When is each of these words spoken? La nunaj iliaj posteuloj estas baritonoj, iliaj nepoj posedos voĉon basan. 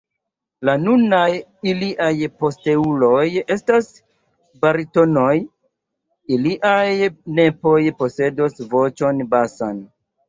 La 0.67 0.73
nunaj 0.85 1.25
iliaj 1.71 2.07
posteuloj 2.43 3.27
estas 3.57 3.91
baritonoj, 4.65 5.37
iliaj 6.39 6.83
nepoj 7.43 7.79
posedos 8.03 8.61
voĉon 8.77 9.27
basan. 9.37 9.83